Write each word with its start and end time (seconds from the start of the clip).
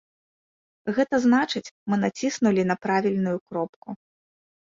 Гэта 0.99 1.15
значыць, 1.25 1.69
мы 1.93 1.99
націснулі 2.05 2.63
на 2.71 2.75
правільную 2.87 3.35
кропку. 3.51 3.97